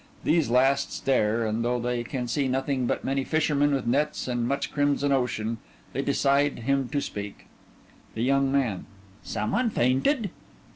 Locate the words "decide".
6.01-6.57